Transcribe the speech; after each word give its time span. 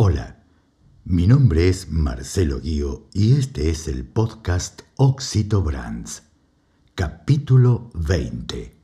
Hola, 0.00 0.44
mi 1.04 1.26
nombre 1.26 1.68
es 1.68 1.90
Marcelo 1.90 2.60
Guío 2.60 3.08
y 3.12 3.32
este 3.32 3.68
es 3.68 3.88
el 3.88 4.04
podcast 4.04 4.82
Oxito 4.94 5.60
Brands, 5.60 6.22
capítulo 6.94 7.90
20, 7.94 8.76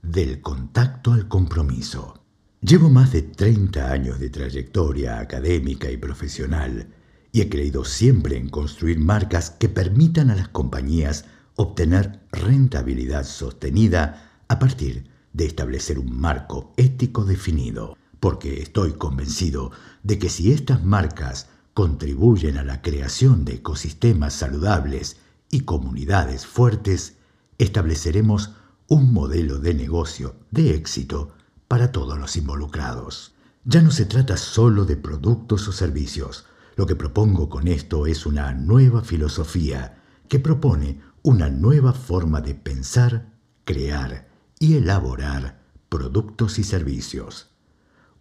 del 0.00 0.40
contacto 0.40 1.12
al 1.12 1.28
compromiso. 1.28 2.24
Llevo 2.62 2.88
más 2.88 3.12
de 3.12 3.20
30 3.20 3.92
años 3.92 4.18
de 4.18 4.30
trayectoria 4.30 5.20
académica 5.20 5.90
y 5.90 5.98
profesional 5.98 6.88
y 7.32 7.42
he 7.42 7.50
creído 7.50 7.84
siempre 7.84 8.38
en 8.38 8.48
construir 8.48 8.98
marcas 8.98 9.50
que 9.50 9.68
permitan 9.68 10.30
a 10.30 10.36
las 10.36 10.48
compañías 10.48 11.26
obtener 11.54 12.20
rentabilidad 12.32 13.24
sostenida 13.24 14.40
a 14.48 14.58
partir 14.58 15.04
de 15.34 15.44
establecer 15.44 15.98
un 15.98 16.18
marco 16.18 16.72
ético 16.78 17.26
definido 17.26 17.94
porque 18.22 18.62
estoy 18.62 18.92
convencido 18.92 19.72
de 20.04 20.20
que 20.20 20.28
si 20.28 20.52
estas 20.52 20.84
marcas 20.84 21.48
contribuyen 21.74 22.56
a 22.56 22.62
la 22.62 22.80
creación 22.80 23.44
de 23.44 23.54
ecosistemas 23.54 24.32
saludables 24.32 25.16
y 25.50 25.62
comunidades 25.62 26.46
fuertes, 26.46 27.16
estableceremos 27.58 28.52
un 28.86 29.12
modelo 29.12 29.58
de 29.58 29.74
negocio 29.74 30.36
de 30.52 30.76
éxito 30.76 31.34
para 31.66 31.90
todos 31.90 32.16
los 32.16 32.36
involucrados. 32.36 33.34
Ya 33.64 33.82
no 33.82 33.90
se 33.90 34.04
trata 34.04 34.36
solo 34.36 34.84
de 34.84 34.96
productos 34.96 35.66
o 35.66 35.72
servicios. 35.72 36.46
Lo 36.76 36.86
que 36.86 36.94
propongo 36.94 37.48
con 37.48 37.66
esto 37.66 38.06
es 38.06 38.24
una 38.24 38.54
nueva 38.54 39.02
filosofía 39.02 40.00
que 40.28 40.38
propone 40.38 41.00
una 41.22 41.50
nueva 41.50 41.92
forma 41.92 42.40
de 42.40 42.54
pensar, 42.54 43.32
crear 43.64 44.28
y 44.60 44.74
elaborar 44.74 45.60
productos 45.88 46.60
y 46.60 46.62
servicios 46.62 47.48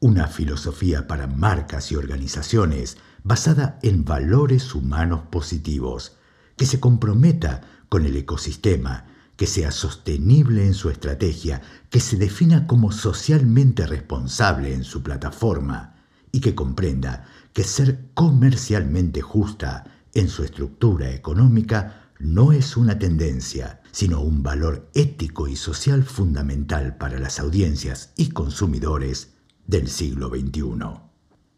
una 0.02 0.26
filosofía 0.26 1.08
para 1.08 1.28
marcas 1.28 1.92
y 1.92 1.96
organizaciones 1.96 2.98
basada 3.24 3.78
en 3.84 4.04
valores 4.04 4.74
humanos 4.74 5.22
positivos, 5.30 6.18
que 6.58 6.66
se 6.66 6.80
comprometa 6.80 7.62
con 7.88 8.08
el 8.08 8.16
ecosistema, 8.16 9.06
que 9.36 9.46
sea 9.46 9.70
sostenible 9.70 10.66
en 10.66 10.74
su 10.74 10.90
estrategia, 10.90 11.62
que 11.92 12.00
se 12.00 12.18
defina 12.18 12.66
como 12.66 12.92
socialmente 12.92 13.86
responsable 13.86 14.74
en 14.74 14.84
su 14.84 15.04
plataforma 15.04 15.98
y 16.32 16.42
que 16.42 16.56
comprenda 16.56 17.28
que 17.54 17.64
ser 17.64 18.10
comercialmente 18.16 19.22
justa 19.22 19.86
en 20.16 20.30
su 20.30 20.44
estructura 20.44 21.12
económica 21.12 22.10
no 22.18 22.54
es 22.54 22.76
una 22.76 22.98
tendencia, 22.98 23.82
sino 23.92 24.22
un 24.22 24.42
valor 24.42 24.90
ético 24.96 25.48
y 25.48 25.56
social 25.56 26.04
fundamental 26.04 26.98
para 26.98 27.20
las 27.20 27.40
audiencias 27.40 28.14
y 28.18 28.30
consumidores 28.30 29.31
del 29.72 29.88
siglo 29.88 30.28
XXI. 30.28 30.62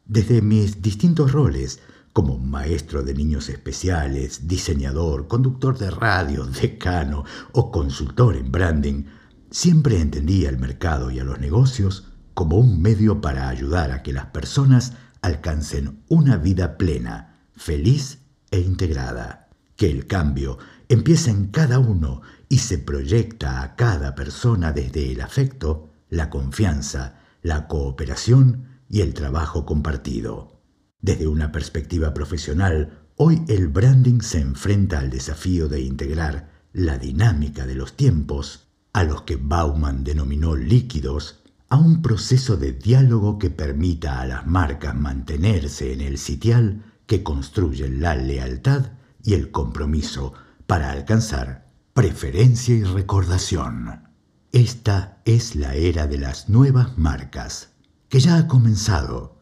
Desde 0.06 0.44
mis 0.44 0.84
distintos 0.84 1.32
roles, 1.32 1.80
como 2.14 2.38
maestro 2.38 3.02
de 3.02 3.16
niños 3.16 3.50
especiales, 3.50 4.48
diseñador, 4.48 5.28
conductor 5.28 5.80
de 5.80 5.90
radio, 5.90 6.46
decano 6.62 7.26
o 7.54 7.72
consultor 7.72 8.36
en 8.36 8.52
branding, 8.52 9.06
siempre 9.50 10.00
entendí 10.00 10.46
al 10.46 10.60
mercado 10.60 11.10
y 11.10 11.20
a 11.20 11.24
los 11.24 11.40
negocios 11.40 12.08
como 12.36 12.58
un 12.58 12.84
medio 12.84 13.20
para 13.20 13.50
ayudar 13.50 13.92
a 13.92 14.04
que 14.04 14.14
las 14.14 14.28
personas 14.28 14.94
alcancen 15.24 16.04
una 16.08 16.38
vida 16.38 16.78
plena, 16.78 17.48
feliz 17.56 18.20
e 18.52 18.60
integrada. 18.60 19.50
Que 19.76 19.90
el 19.90 20.06
cambio 20.06 20.60
empieza 20.88 21.32
en 21.32 21.48
cada 21.48 21.80
uno 21.80 22.22
y 22.48 22.60
se 22.60 22.78
proyecta 22.78 23.64
a 23.64 23.76
cada 23.76 24.14
persona 24.14 24.72
desde 24.72 25.12
el 25.12 25.22
afecto, 25.22 25.90
la 26.10 26.30
confianza, 26.30 27.23
la 27.44 27.68
cooperación 27.68 28.80
y 28.90 29.02
el 29.02 29.14
trabajo 29.14 29.66
compartido. 29.66 30.62
Desde 31.02 31.28
una 31.28 31.52
perspectiva 31.52 32.14
profesional, 32.14 33.08
hoy 33.18 33.44
el 33.48 33.68
branding 33.68 34.22
se 34.22 34.40
enfrenta 34.40 35.00
al 35.00 35.10
desafío 35.10 35.68
de 35.68 35.82
integrar 35.82 36.50
la 36.72 36.98
dinámica 36.98 37.68
de 37.68 37.76
los 37.76 37.96
tiempos, 37.96 38.70
a 38.94 39.04
los 39.04 39.24
que 39.24 39.36
Bauman 39.36 40.04
denominó 40.04 40.56
líquidos, 40.56 41.44
a 41.70 41.78
un 41.78 42.02
proceso 42.02 42.56
de 42.56 42.72
diálogo 42.72 43.38
que 43.38 43.50
permita 43.50 44.22
a 44.22 44.26
las 44.26 44.48
marcas 44.48 44.96
mantenerse 44.96 45.92
en 45.92 46.02
el 46.02 46.18
sitial 46.18 46.86
que 47.06 47.24
construye 47.24 47.90
la 47.90 48.16
lealtad 48.16 48.92
y 49.24 49.34
el 49.34 49.52
compromiso 49.52 50.34
para 50.68 50.92
alcanzar 50.92 51.68
preferencia 51.94 52.76
y 52.76 52.84
recordación. 52.84 54.13
Esta 54.54 55.18
es 55.26 55.56
la 55.56 55.74
era 55.74 56.06
de 56.06 56.20
las 56.20 56.48
nuevas 56.48 56.96
marcas, 56.96 57.70
que 58.08 58.20
ya 58.20 58.38
ha 58.38 58.48
comenzado. 58.48 59.40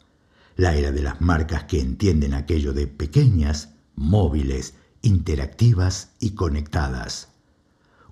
La 0.56 0.74
era 0.76 0.94
de 0.94 1.02
las 1.02 1.20
marcas 1.20 1.66
que 1.66 1.82
entienden 1.82 2.34
aquello 2.34 2.72
de 2.72 2.88
pequeñas, 2.88 3.74
móviles, 3.94 4.76
interactivas 5.02 6.12
y 6.22 6.30
conectadas. 6.30 7.28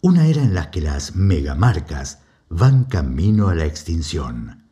Una 0.02 0.28
era 0.28 0.44
en 0.44 0.54
la 0.54 0.72
que 0.72 0.82
las 0.82 1.16
megamarcas 1.16 2.20
van 2.50 2.84
camino 2.84 3.48
a 3.48 3.56
la 3.56 3.64
extinción. 3.64 4.66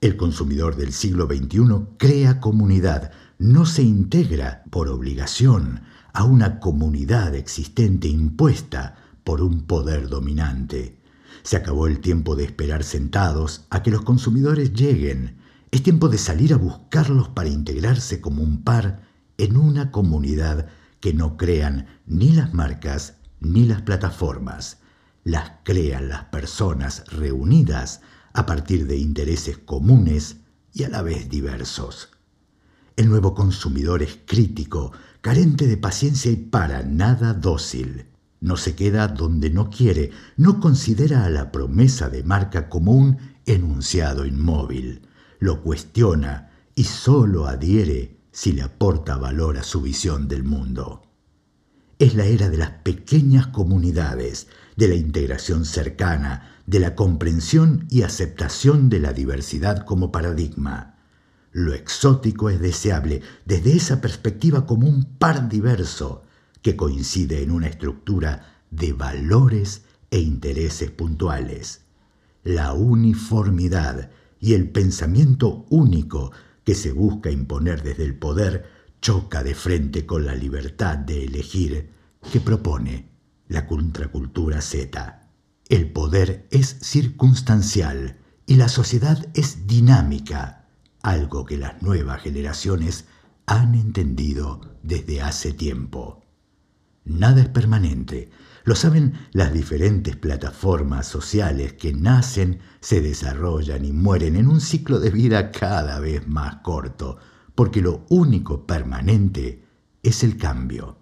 El 0.00 0.16
consumidor 0.16 0.76
del 0.76 0.92
siglo 0.92 1.26
XXI 1.26 1.96
crea 1.98 2.38
comunidad, 2.38 3.10
no 3.40 3.66
se 3.66 3.82
integra 3.82 4.62
por 4.70 4.88
obligación 4.88 5.80
a 6.12 6.22
una 6.22 6.60
comunidad 6.60 7.34
existente 7.34 8.06
impuesta 8.06 8.98
por 9.24 9.42
un 9.42 9.62
poder 9.62 10.08
dominante. 10.08 10.96
Se 11.42 11.56
acabó 11.56 11.86
el 11.86 12.00
tiempo 12.00 12.36
de 12.36 12.44
esperar 12.44 12.84
sentados 12.84 13.66
a 13.70 13.82
que 13.82 13.90
los 13.90 14.02
consumidores 14.02 14.72
lleguen. 14.72 15.38
Es 15.70 15.82
tiempo 15.82 16.08
de 16.08 16.18
salir 16.18 16.52
a 16.52 16.56
buscarlos 16.56 17.28
para 17.28 17.48
integrarse 17.48 18.20
como 18.20 18.42
un 18.42 18.62
par 18.62 19.02
en 19.38 19.56
una 19.56 19.90
comunidad 19.90 20.68
que 21.00 21.12
no 21.12 21.36
crean 21.36 21.86
ni 22.06 22.32
las 22.32 22.54
marcas 22.54 23.18
ni 23.40 23.64
las 23.64 23.82
plataformas. 23.82 24.78
Las 25.24 25.52
crean 25.64 26.08
las 26.08 26.24
personas 26.24 27.04
reunidas 27.08 28.00
a 28.32 28.46
partir 28.46 28.86
de 28.86 28.96
intereses 28.96 29.58
comunes 29.58 30.36
y 30.72 30.84
a 30.84 30.88
la 30.88 31.02
vez 31.02 31.28
diversos. 31.28 32.10
El 32.96 33.08
nuevo 33.08 33.34
consumidor 33.34 34.02
es 34.02 34.18
crítico, 34.24 34.92
carente 35.20 35.66
de 35.66 35.76
paciencia 35.76 36.30
y 36.30 36.36
para 36.36 36.82
nada 36.82 37.34
dócil. 37.34 38.06
No 38.46 38.56
se 38.56 38.76
queda 38.76 39.08
donde 39.08 39.50
no 39.50 39.70
quiere, 39.70 40.12
no 40.36 40.60
considera 40.60 41.24
a 41.24 41.30
la 41.30 41.50
promesa 41.50 42.10
de 42.10 42.22
marca 42.22 42.68
como 42.68 42.92
un 42.92 43.18
enunciado 43.44 44.24
inmóvil, 44.24 45.02
lo 45.40 45.64
cuestiona 45.64 46.52
y 46.76 46.84
sólo 46.84 47.48
adhiere 47.48 48.20
si 48.30 48.52
le 48.52 48.62
aporta 48.62 49.16
valor 49.16 49.58
a 49.58 49.64
su 49.64 49.82
visión 49.82 50.28
del 50.28 50.44
mundo. 50.44 51.02
Es 51.98 52.14
la 52.14 52.26
era 52.26 52.48
de 52.48 52.58
las 52.58 52.70
pequeñas 52.70 53.48
comunidades, 53.48 54.46
de 54.76 54.86
la 54.86 54.94
integración 54.94 55.64
cercana, 55.64 56.62
de 56.66 56.78
la 56.78 56.94
comprensión 56.94 57.88
y 57.90 58.02
aceptación 58.02 58.88
de 58.90 59.00
la 59.00 59.12
diversidad 59.12 59.84
como 59.84 60.12
paradigma. 60.12 61.00
Lo 61.50 61.74
exótico 61.74 62.48
es 62.48 62.60
deseable 62.60 63.22
desde 63.44 63.74
esa 63.74 64.00
perspectiva 64.00 64.66
como 64.66 64.86
un 64.86 65.16
par 65.18 65.48
diverso, 65.48 66.25
que 66.66 66.74
coincide 66.74 67.44
en 67.44 67.52
una 67.52 67.68
estructura 67.68 68.64
de 68.72 68.92
valores 68.92 69.84
e 70.10 70.18
intereses 70.18 70.90
puntuales. 70.90 71.82
La 72.42 72.72
uniformidad 72.72 74.10
y 74.40 74.54
el 74.54 74.70
pensamiento 74.70 75.64
único 75.70 76.32
que 76.64 76.74
se 76.74 76.90
busca 76.90 77.30
imponer 77.30 77.84
desde 77.84 78.02
el 78.02 78.18
poder 78.18 78.64
choca 79.00 79.44
de 79.44 79.54
frente 79.54 80.06
con 80.06 80.26
la 80.26 80.34
libertad 80.34 80.98
de 80.98 81.26
elegir 81.26 81.92
que 82.32 82.40
propone 82.40 83.10
la 83.46 83.68
contracultura 83.68 84.60
Z. 84.60 85.30
El 85.68 85.92
poder 85.92 86.48
es 86.50 86.78
circunstancial 86.80 88.18
y 88.44 88.56
la 88.56 88.68
sociedad 88.68 89.24
es 89.34 89.68
dinámica, 89.68 90.66
algo 91.00 91.44
que 91.44 91.58
las 91.58 91.80
nuevas 91.80 92.22
generaciones 92.22 93.04
han 93.46 93.76
entendido 93.76 94.62
desde 94.82 95.22
hace 95.22 95.52
tiempo. 95.52 96.25
Nada 97.06 97.40
es 97.40 97.48
permanente. 97.48 98.30
Lo 98.64 98.74
saben 98.74 99.28
las 99.30 99.52
diferentes 99.52 100.16
plataformas 100.16 101.06
sociales 101.06 101.74
que 101.74 101.92
nacen, 101.92 102.58
se 102.80 103.00
desarrollan 103.00 103.84
y 103.84 103.92
mueren 103.92 104.34
en 104.34 104.48
un 104.48 104.60
ciclo 104.60 104.98
de 104.98 105.10
vida 105.10 105.52
cada 105.52 106.00
vez 106.00 106.26
más 106.26 106.56
corto, 106.64 107.18
porque 107.54 107.80
lo 107.80 108.04
único 108.08 108.66
permanente 108.66 109.64
es 110.02 110.24
el 110.24 110.36
cambio. 110.36 110.98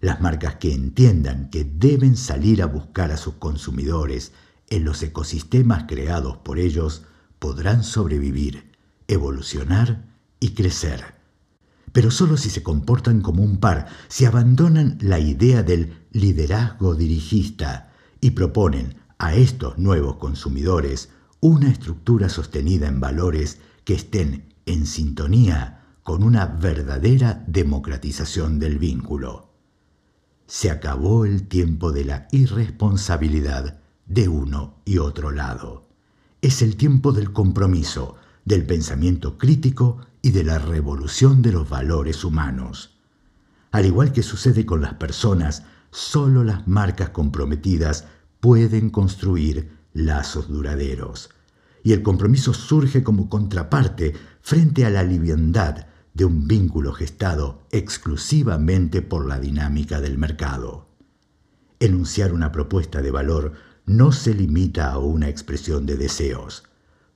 Las 0.00 0.20
marcas 0.20 0.56
que 0.56 0.74
entiendan 0.74 1.48
que 1.48 1.62
deben 1.64 2.16
salir 2.16 2.60
a 2.60 2.66
buscar 2.66 3.12
a 3.12 3.16
sus 3.16 3.34
consumidores 3.34 4.32
en 4.68 4.84
los 4.84 5.00
ecosistemas 5.04 5.84
creados 5.86 6.38
por 6.38 6.58
ellos 6.58 7.04
podrán 7.38 7.84
sobrevivir, 7.84 8.72
evolucionar 9.06 10.06
y 10.40 10.54
crecer 10.54 11.23
pero 11.94 12.10
solo 12.10 12.36
si 12.36 12.50
se 12.50 12.64
comportan 12.64 13.20
como 13.20 13.44
un 13.44 13.58
par, 13.58 13.86
si 14.08 14.24
abandonan 14.24 14.98
la 15.00 15.20
idea 15.20 15.62
del 15.62 16.08
liderazgo 16.10 16.96
dirigista 16.96 17.92
y 18.20 18.32
proponen 18.32 18.96
a 19.16 19.36
estos 19.36 19.78
nuevos 19.78 20.16
consumidores 20.16 21.10
una 21.38 21.70
estructura 21.70 22.28
sostenida 22.28 22.88
en 22.88 22.98
valores 22.98 23.60
que 23.84 23.94
estén 23.94 24.52
en 24.66 24.86
sintonía 24.86 25.84
con 26.02 26.24
una 26.24 26.46
verdadera 26.46 27.44
democratización 27.46 28.58
del 28.58 28.80
vínculo. 28.80 29.52
Se 30.48 30.72
acabó 30.72 31.24
el 31.24 31.46
tiempo 31.46 31.92
de 31.92 32.06
la 32.06 32.26
irresponsabilidad 32.32 33.78
de 34.06 34.28
uno 34.28 34.80
y 34.84 34.98
otro 34.98 35.30
lado. 35.30 35.86
Es 36.42 36.60
el 36.60 36.74
tiempo 36.74 37.12
del 37.12 37.32
compromiso, 37.32 38.16
del 38.44 38.66
pensamiento 38.66 39.38
crítico 39.38 40.00
y 40.24 40.30
de 40.30 40.42
la 40.42 40.58
revolución 40.58 41.42
de 41.42 41.52
los 41.52 41.68
valores 41.68 42.24
humanos. 42.24 42.96
Al 43.72 43.84
igual 43.84 44.10
que 44.10 44.22
sucede 44.22 44.64
con 44.64 44.80
las 44.80 44.94
personas, 44.94 45.64
solo 45.90 46.44
las 46.44 46.66
marcas 46.66 47.10
comprometidas 47.10 48.06
pueden 48.40 48.88
construir 48.88 49.68
lazos 49.92 50.48
duraderos. 50.48 51.28
Y 51.82 51.92
el 51.92 52.02
compromiso 52.02 52.54
surge 52.54 53.04
como 53.04 53.28
contraparte 53.28 54.14
frente 54.40 54.86
a 54.86 54.90
la 54.90 55.02
liviandad 55.02 55.88
de 56.14 56.24
un 56.24 56.48
vínculo 56.48 56.94
gestado 56.94 57.60
exclusivamente 57.70 59.02
por 59.02 59.28
la 59.28 59.38
dinámica 59.38 60.00
del 60.00 60.16
mercado. 60.16 60.88
Enunciar 61.80 62.32
una 62.32 62.50
propuesta 62.50 63.02
de 63.02 63.10
valor 63.10 63.52
no 63.84 64.10
se 64.10 64.32
limita 64.32 64.90
a 64.90 64.96
una 64.96 65.28
expresión 65.28 65.84
de 65.84 65.98
deseos, 65.98 66.62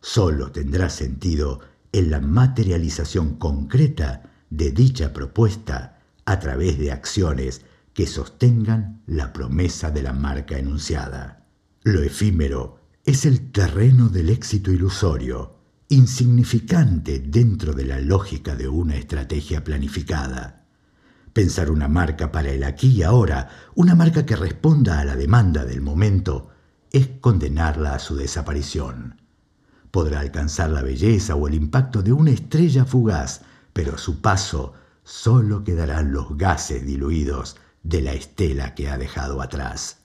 solo 0.03 0.53
tendrá 0.53 0.91
sentido 0.91 1.61
en 1.93 2.11
la 2.11 2.21
materialización 2.21 3.37
concreta 3.37 4.23
de 4.51 4.71
dicha 4.73 5.13
propuesta 5.13 5.99
a 6.25 6.39
través 6.39 6.79
de 6.79 6.93
acciones 6.93 7.63
que 7.95 8.07
sostengan 8.07 9.03
la 9.07 9.33
promesa 9.33 9.91
de 9.91 10.03
la 10.03 10.13
marca 10.13 10.59
enunciada. 10.59 11.47
Lo 11.83 12.03
efímero 12.03 12.81
es 13.05 13.25
el 13.25 13.51
terreno 13.51 14.09
del 14.09 14.29
éxito 14.29 14.71
ilusorio 14.71 15.59
insignificante 15.89 17.19
dentro 17.19 17.73
de 17.73 17.85
la 17.85 17.99
lógica 17.99 18.55
de 18.55 18.69
una 18.69 18.97
estrategia 18.97 19.65
planificada. 19.65 20.67
Pensar 21.33 21.71
una 21.71 21.89
marca 21.89 22.31
para 22.31 22.51
el 22.51 22.65
aquí 22.65 22.89
y 22.89 23.03
ahora, 23.03 23.49
una 23.75 23.95
marca 23.95 24.27
que 24.27 24.37
responda 24.37 25.01
a 25.01 25.05
la 25.05 25.17
demanda 25.17 25.65
del 25.65 25.81
momento, 25.81 26.51
es 26.93 27.09
condenarla 27.21 27.95
a 27.95 27.99
su 27.99 28.17
desaparición. 28.17 29.21
Podrá 29.91 30.21
alcanzar 30.21 30.71
la 30.71 30.83
belleza 30.83 31.35
o 31.35 31.49
el 31.49 31.55
impacto 31.55 32.03
de 32.03 32.13
una 32.13 32.31
estrella 32.31 32.85
fugaz, 32.85 33.43
pero 33.73 33.95
a 33.95 33.99
su 33.99 34.21
paso 34.21 34.75
solo 35.03 35.65
quedarán 35.65 36.13
los 36.13 36.37
gases 36.37 36.85
diluidos 36.85 37.57
de 37.83 38.03
la 38.03 38.13
estela 38.13 38.75
que 38.75 38.91
ha 38.91 38.99
dejado 38.99 39.41
atrás. 39.41 39.99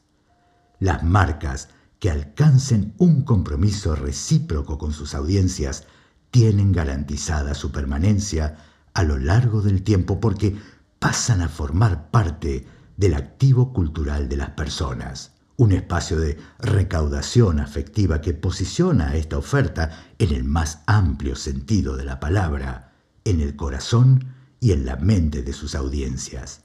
Las 0.79 1.03
marcas 1.03 1.69
que 1.99 2.09
alcancen 2.09 2.93
un 2.97 3.23
compromiso 3.23 3.95
recíproco 3.95 4.77
con 4.77 4.93
sus 4.93 5.13
audiencias 5.15 5.85
tienen 6.31 6.71
garantizada 6.71 7.53
su 7.53 7.71
permanencia 7.71 8.57
a 8.93 9.03
lo 9.03 9.17
largo 9.17 9.61
del 9.61 9.83
tiempo 9.83 10.19
porque 10.19 10.55
pasan 10.99 11.41
a 11.41 11.49
formar 11.49 12.09
parte 12.11 12.65
del 12.97 13.13
activo 13.13 13.73
cultural 13.73 14.29
de 14.29 14.37
las 14.37 14.51
personas, 14.51 15.32
un 15.57 15.71
espacio 15.71 16.19
de 16.19 16.37
recaudación 16.59 17.59
afectiva 17.59 18.21
que 18.21 18.33
posiciona 18.33 19.09
a 19.09 19.15
esta 19.15 19.37
oferta 19.37 20.05
en 20.17 20.31
el 20.33 20.43
más 20.43 20.79
amplio 20.87 21.35
sentido 21.35 21.95
de 21.95 22.05
la 22.05 22.19
palabra, 22.19 22.93
en 23.23 23.41
el 23.41 23.55
corazón 23.55 24.25
y 24.59 24.71
en 24.71 24.85
la 24.85 24.95
mente 24.95 25.43
de 25.43 25.53
sus 25.53 25.75
audiencias. 25.75 26.63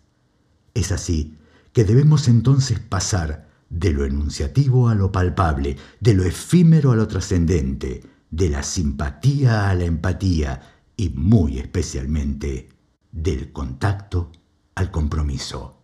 Es 0.75 0.93
así 0.93 1.37
que 1.73 1.85
debemos 1.85 2.29
entonces 2.29 2.81
pasar 2.81 3.49
de 3.70 3.93
lo 3.93 4.05
enunciativo 4.05 4.88
a 4.88 4.94
lo 4.94 5.12
palpable, 5.12 5.76
de 6.00 6.14
lo 6.14 6.25
efímero 6.25 6.93
a 6.93 6.96
lo 6.96 7.06
trascendente, 7.06 8.02
de 8.31 8.49
la 8.49 8.62
simpatía 8.62 9.69
a 9.69 9.75
la 9.75 9.85
empatía 9.85 10.62
y 10.96 11.11
muy 11.11 11.58
especialmente 11.58 12.69
del 13.12 13.52
contacto 13.52 14.32
al 14.75 14.90
compromiso. 14.90 15.78